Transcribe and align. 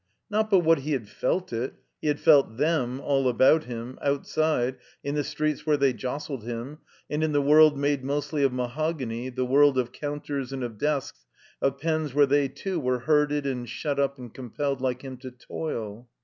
Not 0.31 0.49
but 0.49 0.61
what 0.61 0.79
he 0.79 0.93
had 0.93 1.07
felt 1.07 1.53
it— 1.53 1.75
^he 2.03 2.07
had 2.07 2.19
felt 2.19 2.57
them— 2.57 2.99
all 3.01 3.29
about 3.29 3.65
him, 3.65 3.99
outside, 4.01 4.77
in 5.03 5.13
the 5.13 5.23
streets 5.23 5.63
where 5.67 5.77
they 5.77 5.93
jostled 5.93 6.43
him, 6.43 6.79
and 7.07 7.23
in 7.23 7.33
the 7.33 7.39
world 7.41 7.77
made 7.77 8.03
mostly 8.03 8.41
of 8.41 8.51
mahogany, 8.51 9.29
the 9.29 9.45
world 9.45 9.77
of 9.77 9.91
counters 9.91 10.51
and 10.51 10.63
of 10.63 10.79
desks, 10.79 11.27
of 11.61 11.77
pens 11.77 12.15
where 12.15 12.25
they 12.25 12.47
too 12.47 12.79
were 12.79 13.01
herded 13.01 13.45
and 13.45 13.69
shut 13.69 13.99
up 13.99 14.17
and 14.17 14.33
compelled, 14.33 14.81
like 14.81 15.03
him, 15.03 15.17
to 15.17 15.29
toil. 15.29 16.09